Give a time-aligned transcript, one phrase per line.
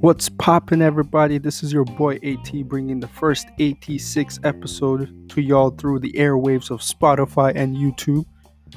[0.00, 1.38] What's poppin', everybody?
[1.38, 6.70] This is your boy AT bringing the first AT6 episode to y'all through the airwaves
[6.70, 8.24] of Spotify and YouTube.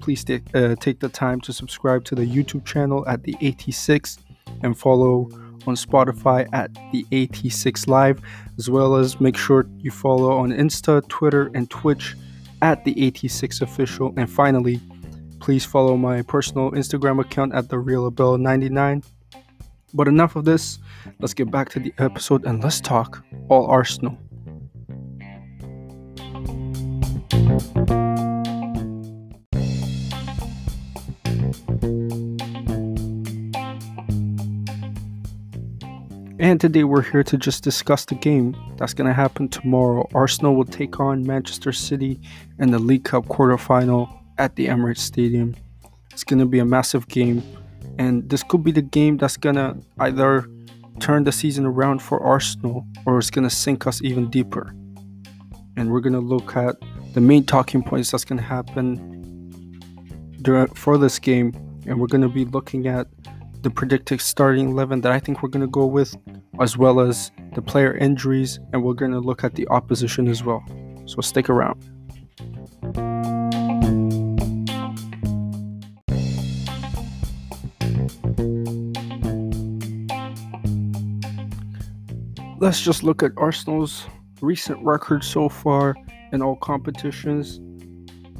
[0.00, 4.18] Please take, uh, take the time to subscribe to the YouTube channel at the AT6
[4.62, 5.28] and follow
[5.66, 8.20] on Spotify at the AT6 Live,
[8.58, 12.16] as well as make sure you follow on Insta, Twitter, and Twitch
[12.62, 14.12] at the AT6 Official.
[14.16, 14.80] And finally,
[15.42, 19.02] please follow my personal Instagram account at the Real 99
[19.92, 20.78] but enough of this.
[21.18, 24.16] Let's get back to the episode and let's talk all Arsenal.
[36.38, 40.08] And today we're here to just discuss the game that's going to happen tomorrow.
[40.14, 42.20] Arsenal will take on Manchester City
[42.60, 45.54] in the League Cup quarterfinal at the Emirates Stadium.
[46.10, 47.42] It's going to be a massive game
[47.98, 50.48] and this could be the game that's gonna either
[51.00, 54.74] turn the season around for Arsenal or it's gonna sink us even deeper.
[55.76, 56.76] And we're gonna look at
[57.14, 58.96] the main talking points that's gonna happen
[60.42, 61.52] during, for this game,
[61.86, 63.06] and we're gonna be looking at
[63.62, 66.16] the predicted starting 11 that I think we're gonna go with,
[66.60, 70.64] as well as the player injuries, and we're gonna look at the opposition as well.
[71.06, 71.91] So stick around.
[82.62, 84.06] Let's just look at Arsenal's
[84.40, 85.96] recent record so far
[86.30, 87.58] in all competitions.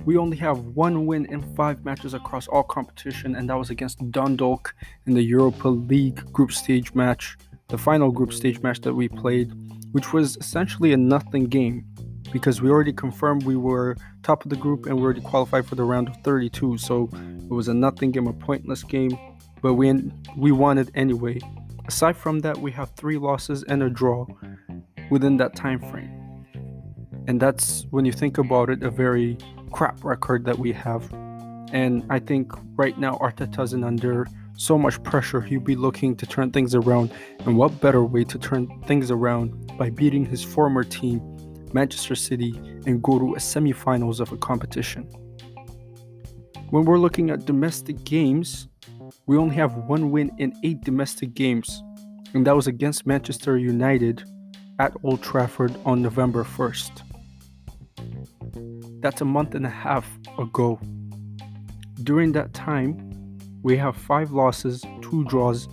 [0.05, 3.99] We only have one win in five matches across all competition, and that was against
[4.13, 9.09] Dundalk in the Europa League group stage match, the final group stage match that we
[9.09, 9.53] played,
[9.91, 11.85] which was essentially a nothing game
[12.33, 15.75] because we already confirmed we were top of the group and we already qualified for
[15.75, 16.79] the round of 32.
[16.79, 19.19] So it was a nothing game, a pointless game,
[19.63, 19.93] but we
[20.37, 21.41] we won it anyway
[21.87, 24.27] Aside from that, we have three losses and a draw
[25.11, 26.47] within that time frame.
[27.29, 29.37] And that's when you think about it, a very
[29.71, 31.13] crap record that we have.
[31.73, 36.27] And I think right now Arteta's in under so much pressure, he'll be looking to
[36.27, 37.11] turn things around.
[37.41, 41.21] And what better way to turn things around by beating his former team,
[41.73, 42.53] Manchester City,
[42.87, 45.05] and go to a semi-finals of a competition.
[46.71, 48.69] When we're looking at domestic games,
[49.27, 51.83] we only have one win in eight domestic games,
[52.35, 54.25] and that was against Manchester United
[54.79, 57.03] at Old Trafford on November 1st.
[59.01, 60.09] That's a month and a half
[60.39, 60.81] ago.
[62.03, 65.69] During that time, we have five losses, two draws,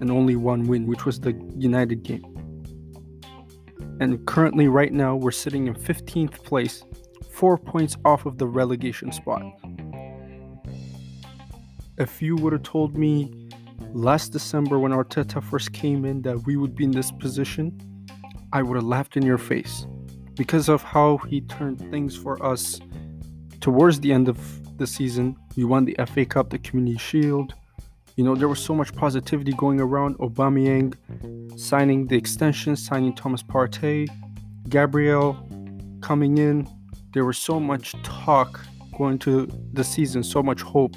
[0.00, 2.24] and only one win, which was the United game.
[4.00, 6.84] And currently, right now, we're sitting in 15th place,
[7.30, 9.42] four points off of the relegation spot
[11.98, 13.48] if you would have told me
[13.92, 17.78] last December when Arteta first came in that we would be in this position,
[18.52, 19.86] I would have laughed in your face
[20.34, 22.80] because of how he turned things for us
[23.60, 24.38] towards the end of
[24.78, 25.36] the season.
[25.56, 27.54] We won the FA Cup, the Community Shield.
[28.16, 30.18] You know, there was so much positivity going around.
[30.18, 30.94] Aubameyang
[31.58, 34.08] signing the extension, signing Thomas Partey,
[34.68, 35.36] Gabriel
[36.00, 36.68] coming in.
[37.12, 38.60] There was so much talk
[38.96, 40.96] going to the season, so much hope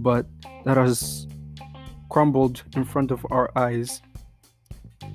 [0.00, 0.26] but
[0.64, 1.26] that has
[2.10, 4.02] crumbled in front of our eyes.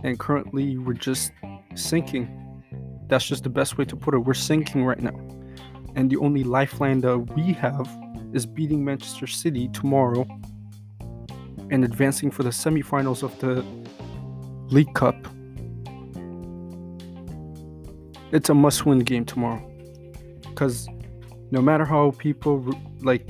[0.03, 1.31] And currently, we're just
[1.75, 2.63] sinking.
[3.07, 4.19] That's just the best way to put it.
[4.19, 5.17] We're sinking right now.
[5.95, 7.89] And the only lifeline that we have
[8.33, 10.27] is beating Manchester City tomorrow
[11.71, 13.65] and advancing for the semifinals of the
[14.73, 15.15] League Cup.
[18.31, 19.65] It's a must win game tomorrow.
[20.41, 20.87] Because
[21.51, 22.63] no matter how people
[23.01, 23.27] like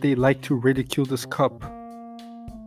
[0.00, 1.62] they like to ridicule this cup,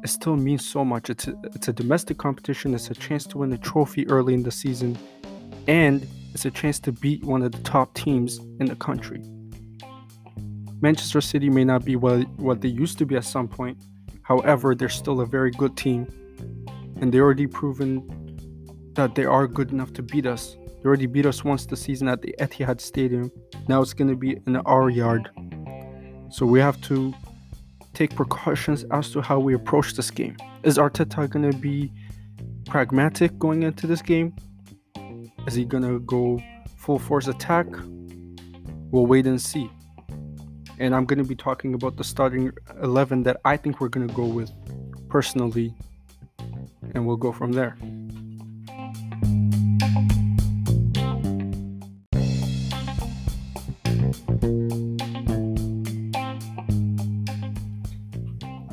[0.04, 1.09] it still means so much.
[1.09, 4.44] It's a, it's a domestic competition, it's a chance to win a trophy early in
[4.44, 4.98] the season,
[5.68, 9.22] and it's a chance to beat one of the top teams in the country.
[10.81, 13.78] Manchester City may not be what, what they used to be at some point,
[14.24, 16.07] however, they're still a very good team,
[17.00, 18.06] and they already proven
[18.94, 20.57] that they are good enough to beat us.
[20.81, 23.31] They already beat us once the season at the Etihad Stadium.
[23.69, 25.30] Now it's going to be in our yard.
[26.33, 27.13] So we have to
[27.94, 30.35] take precautions as to how we approach this game.
[30.63, 31.91] Is Arteta going to be
[32.65, 34.35] pragmatic going into this game?
[35.45, 36.41] Is he going to go
[36.75, 37.68] full force attack?
[38.89, 39.69] We'll wait and see.
[40.80, 42.51] And I'm going to be talking about the starting
[42.81, 44.51] 11 that I think we're going to go with
[45.09, 45.75] personally.
[46.95, 47.77] And we'll go from there.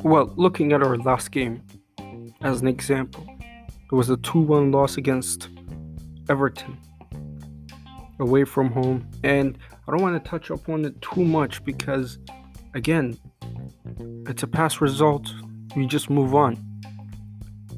[0.03, 1.63] Well, looking at our last game
[2.41, 5.49] as an example, it was a 2 1 loss against
[6.29, 6.77] Everton
[8.19, 9.07] away from home.
[9.23, 9.57] And
[9.87, 12.19] I don't want to touch upon it too much because,
[12.73, 13.17] again,
[14.27, 15.29] it's a past result.
[15.75, 16.57] We just move on.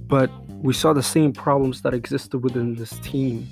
[0.07, 3.47] But we saw the same problems that existed within this team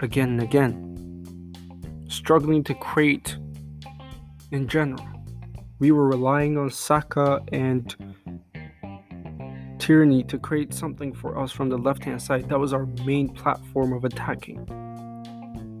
[0.00, 2.04] again and again.
[2.08, 3.36] Struggling to create
[4.52, 5.15] in general.
[5.78, 7.94] We were relying on Saka and
[9.78, 12.48] Tierney to create something for us from the left hand side.
[12.48, 14.66] That was our main platform of attacking.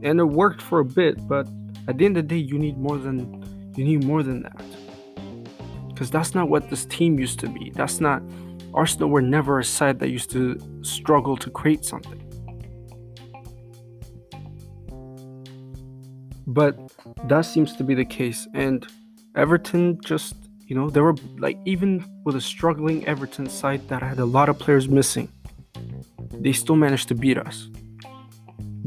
[0.02, 1.48] And it worked for a bit, but
[1.88, 3.42] at the end of the day, you need more than
[3.74, 4.64] you need more than that.
[5.88, 7.70] Because that's not what this team used to be.
[7.74, 8.22] That's not
[8.74, 12.22] Arsenal were never a side that used to struggle to create something.
[16.46, 16.78] But
[17.24, 18.46] that seems to be the case.
[18.54, 18.86] And
[19.36, 20.34] Everton just,
[20.66, 24.48] you know, they were like, even with a struggling Everton side that had a lot
[24.48, 25.28] of players missing,
[26.32, 27.68] they still managed to beat us.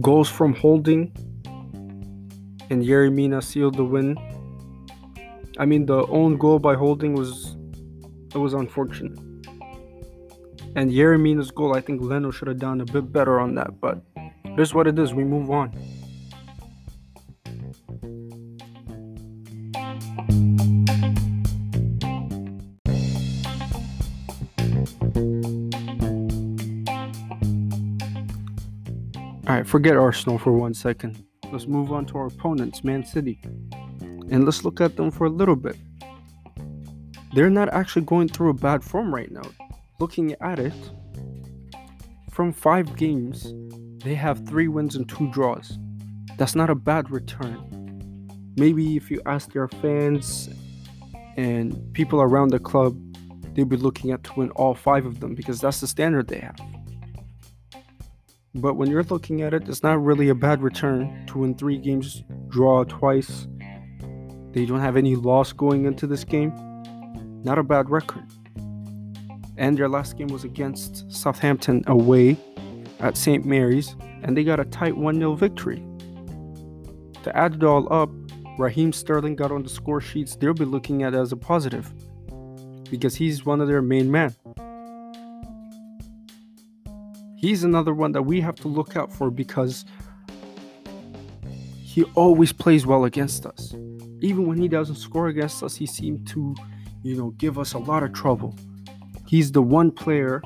[0.01, 1.11] Goals from Holding
[2.71, 4.17] and Yerry Mina sealed the win.
[5.59, 7.55] I mean, the own goal by Holding was
[8.33, 9.17] it was unfortunate.
[10.75, 13.79] And Yerry Mina's goal, I think Leno should have done a bit better on that,
[13.79, 14.01] but
[14.57, 15.13] is what it is.
[15.13, 15.71] We move on.
[29.69, 31.23] Forget Arsenal for one second.
[31.51, 33.39] Let's move on to our opponents, Man City.
[34.01, 35.77] And let's look at them for a little bit.
[37.35, 39.43] They're not actually going through a bad form right now.
[39.99, 40.73] Looking at it,
[42.31, 43.53] from five games,
[44.03, 45.77] they have three wins and two draws.
[46.37, 48.27] That's not a bad return.
[48.57, 50.49] Maybe if you ask their fans
[51.37, 52.97] and people around the club,
[53.53, 56.39] they'd be looking at to win all five of them because that's the standard they
[56.39, 56.59] have.
[58.55, 61.77] But when you're looking at it, it's not really a bad return to win three
[61.77, 63.47] games, draw twice.
[64.53, 66.51] They don't have any loss going into this game.
[67.43, 68.23] Not a bad record.
[69.57, 72.37] And their last game was against Southampton away
[72.99, 73.45] at St.
[73.45, 75.83] Mary's, and they got a tight 1 0 victory.
[77.23, 78.09] To add it all up,
[78.57, 80.35] Raheem Sterling got on the score sheets.
[80.35, 81.93] They'll be looking at as a positive
[82.89, 84.33] because he's one of their main men
[87.39, 89.85] he's another one that we have to look out for because
[91.81, 93.73] he always plays well against us.
[94.21, 96.53] Even when he doesn't score against us, he seems to,
[97.01, 98.55] you know, give us a lot of trouble.
[99.27, 100.41] He's the one player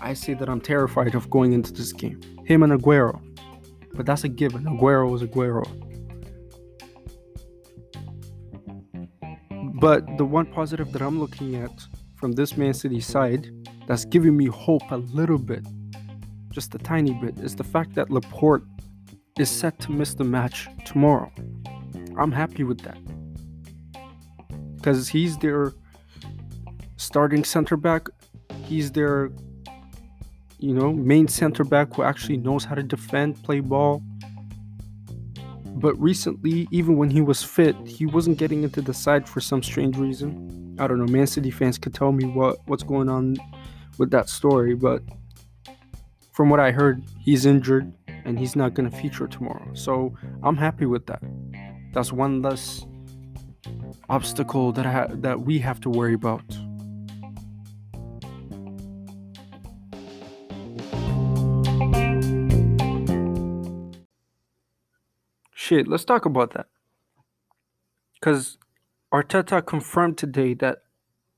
[0.00, 2.20] I say that I'm terrified of going into this game.
[2.44, 3.20] Him and Aguero.
[3.94, 4.64] But that's a given.
[4.64, 5.66] Aguero is Aguero.
[9.80, 11.70] But the one positive that I'm looking at
[12.16, 13.48] from this Man City side
[13.86, 15.64] that's giving me hope a little bit
[16.58, 18.64] just a tiny bit, is the fact that Laporte
[19.38, 21.30] is set to miss the match tomorrow.
[22.18, 22.98] I'm happy with that.
[24.74, 25.72] Because he's their
[26.96, 28.08] starting center back.
[28.64, 29.30] He's their,
[30.58, 34.02] you know, main center back who actually knows how to defend, play ball.
[35.84, 39.62] But recently, even when he was fit, he wasn't getting into the side for some
[39.62, 40.74] strange reason.
[40.80, 41.06] I don't know.
[41.06, 43.36] Man City fans could tell me what what's going on
[43.96, 45.04] with that story, but
[46.38, 47.92] from what I heard, he's injured
[48.24, 49.74] and he's not going to feature tomorrow.
[49.74, 50.14] So
[50.44, 51.20] I'm happy with that.
[51.92, 52.86] That's one less
[54.08, 56.44] obstacle that ha- that we have to worry about.
[65.56, 66.66] Shit, let's talk about that.
[68.20, 68.58] Cause
[69.12, 70.82] Arteta confirmed today that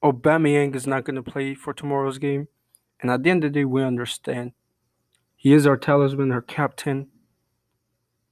[0.05, 2.49] Aubameyang is not going to play for tomorrow's game,
[3.01, 4.53] and at the end of the day, we understand
[5.43, 7.07] he is our talisman, our captain.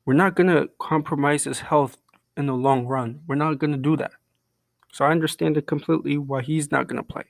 [0.05, 1.97] We're not going to compromise his health
[2.37, 3.21] in the long run.
[3.27, 4.13] We're not going to do that.
[4.93, 7.25] So I understand it completely why he's not going to play.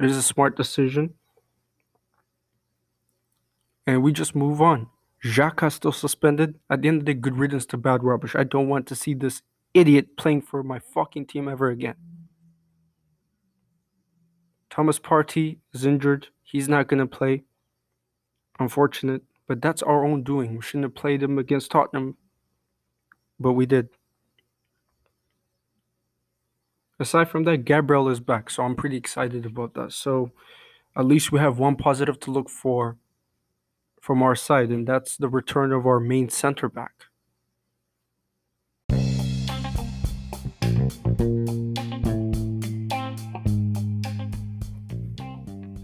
[0.00, 1.12] It is a smart decision.
[3.86, 4.86] And we just move on.
[5.22, 6.54] Xhaka still suspended.
[6.70, 8.34] At the end of the day, good riddance to bad rubbish.
[8.34, 9.42] I don't want to see this
[9.74, 11.96] idiot playing for my fucking team ever again.
[14.70, 16.28] Thomas Partey is injured.
[16.42, 17.44] He's not going to play.
[18.58, 20.56] Unfortunate, but that's our own doing.
[20.56, 22.16] We shouldn't have played them against Tottenham,
[23.38, 23.88] but we did.
[27.00, 29.92] Aside from that, Gabriel is back, so I'm pretty excited about that.
[29.92, 30.32] So
[30.96, 32.96] at least we have one positive to look for
[34.00, 37.04] from our side, and that's the return of our main center back.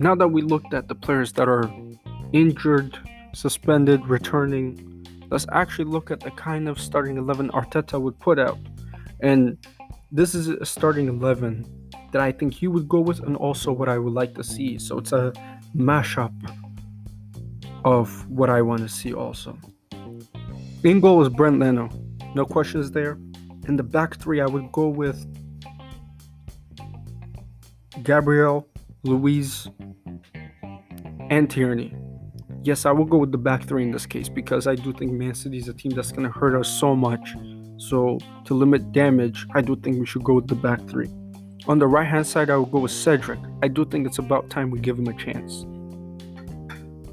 [0.05, 1.73] now that we looked at the players that are
[2.35, 2.99] injured,
[3.33, 8.59] suspended, returning, let's actually look at the kind of starting 11 Arteta would put out.
[9.21, 9.57] And
[10.11, 11.65] this is a starting 11
[12.13, 14.79] that I think he would go with, and also what I would like to see.
[14.79, 15.33] So it's a
[15.77, 16.35] mashup
[17.85, 19.57] of what I want to see also.
[20.83, 21.89] In goal is Bernd Leno.
[22.35, 23.19] No questions there.
[23.69, 25.25] In the back three, I would go with
[28.03, 28.69] Gabriel,
[29.05, 29.69] Luiz,
[31.31, 31.95] and Tierney.
[32.65, 35.13] Yes, I will go with the back three in this case because I do think
[35.13, 37.35] Man City is a team that's going to hurt us so much.
[37.77, 41.11] So, to limit damage, I do think we should go with the back three.
[41.69, 43.39] On the right hand side, I will go with Cedric.
[43.63, 45.67] I do think it's about time we give him a chance.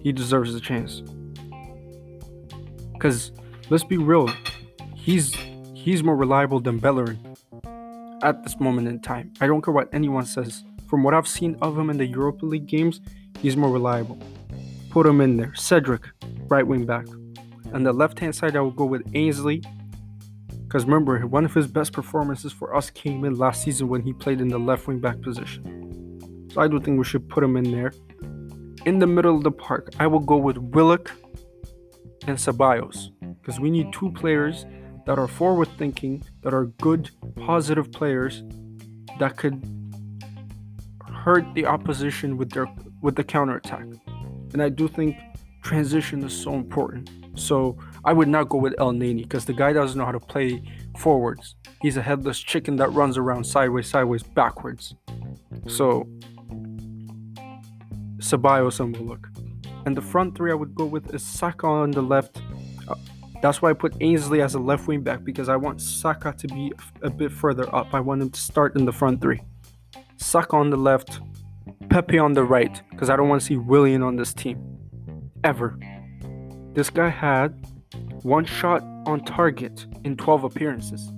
[0.01, 1.03] He deserves a chance.
[2.93, 3.33] Because,
[3.69, 4.29] let's be real,
[4.95, 5.35] he's
[5.73, 7.19] he's more reliable than Bellerin
[8.23, 9.33] at this moment in time.
[9.41, 10.63] I don't care what anyone says.
[10.87, 13.01] From what I've seen of him in the Europa League games,
[13.41, 14.17] he's more reliable.
[14.91, 15.55] Put him in there.
[15.55, 16.03] Cedric,
[16.49, 17.07] right wing back.
[17.73, 19.63] On the left hand side, I will go with Ainsley.
[20.63, 24.11] Because remember, one of his best performances for us came in last season when he
[24.11, 26.49] played in the left wing back position.
[26.53, 27.93] So I do think we should put him in there.
[28.85, 31.11] In the middle of the park, I will go with Willock
[32.27, 33.11] and Ceballos.
[33.39, 34.65] Because we need two players
[35.05, 38.43] that are forward thinking, that are good, positive players
[39.19, 39.63] that could
[41.07, 42.67] hurt the opposition with their
[43.01, 43.85] with the counter attack.
[44.53, 45.17] And I do think
[45.63, 47.09] transition is so important.
[47.35, 50.61] So I would not go with Elneny because the guy doesn't know how to play
[50.97, 51.55] forwards.
[51.81, 54.95] He's a headless chicken that runs around sideways, sideways, backwards.
[55.67, 56.07] So
[58.17, 59.29] Ceballos and Willock.
[59.85, 62.41] And the front three I would go with is Saka on the left.
[62.87, 62.95] Uh,
[63.41, 66.47] that's why I put Ainsley as a left wing back because I want Saka to
[66.47, 67.93] be a bit further up.
[67.93, 69.41] I want him to start in the front three.
[70.17, 71.19] Saka on the left,
[71.91, 74.79] Pepe on the right, because I don't want to see Willian on this team.
[75.43, 75.77] Ever.
[76.71, 77.49] This guy had
[78.21, 81.11] one shot on target in 12 appearances.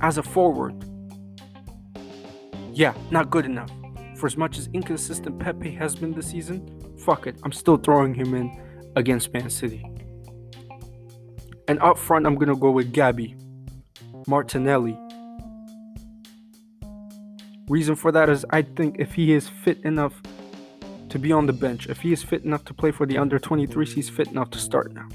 [0.00, 0.84] As a forward.
[2.72, 3.72] Yeah, not good enough.
[4.14, 8.14] For as much as inconsistent Pepe has been this season, fuck it, I'm still throwing
[8.14, 8.56] him in
[8.94, 9.84] against Man City.
[11.66, 13.34] And up front, I'm gonna go with Gabby,
[14.28, 14.96] Martinelli,
[17.68, 20.22] Reason for that is I think if he is fit enough
[21.08, 23.38] to be on the bench, if he is fit enough to play for the under
[23.38, 25.08] 23s, he's fit enough to start now.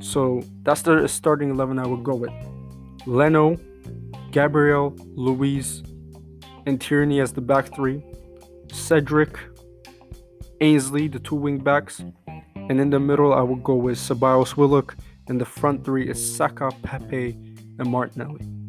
[0.00, 2.32] So that's the starting 11 I would go with.
[3.06, 3.56] Leno,
[4.32, 5.82] Gabriel, Luiz,
[6.66, 8.02] and Tierney as the back three.
[8.72, 9.38] Cedric,
[10.60, 12.02] Ainsley, the two wing backs.
[12.56, 14.96] And in the middle, I would go with Ceballos Willock.
[15.28, 17.38] And the front three is Saka, Pepe,
[17.78, 18.63] and Martinelli.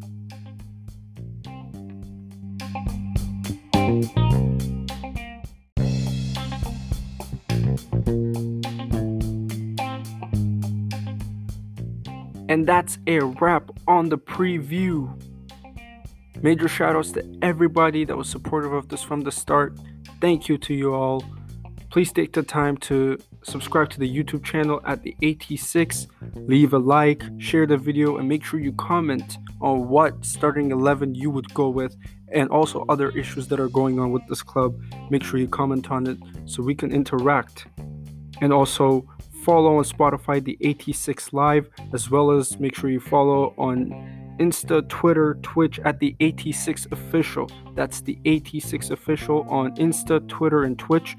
[12.56, 15.12] And that's a wrap on the preview.
[16.40, 19.78] Major shoutouts to everybody that was supportive of this from the start.
[20.22, 21.22] Thank you to you all.
[21.90, 26.06] Please take the time to subscribe to the YouTube channel at the AT6.
[26.48, 31.14] Leave a like, share the video, and make sure you comment on what starting 11
[31.14, 31.94] you would go with
[32.32, 34.80] and also other issues that are going on with this club.
[35.10, 37.66] Make sure you comment on it so we can interact.
[38.40, 39.06] And also
[39.46, 43.76] follow on Spotify the AT6 Live, as well as make sure you follow on
[44.40, 47.48] Insta, Twitter, Twitch at the AT6 Official.
[47.76, 51.16] That's the AT6 Official on Insta, Twitter, and Twitch,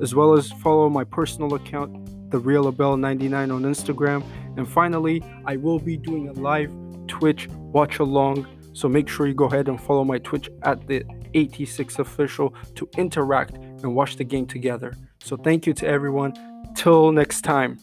[0.00, 4.24] as well as follow my personal account, the Real Abel 99 on Instagram.
[4.56, 6.72] And finally, I will be doing a live
[7.08, 11.02] Twitch watch along so make sure you go ahead and follow my Twitch at the
[11.34, 14.92] AT6 official to interact and watch the game together.
[15.18, 16.34] So thank you to everyone.
[16.76, 17.78] Till next time.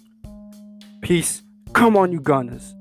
[1.02, 1.42] Peace.
[1.74, 2.76] Come on, you Gunners.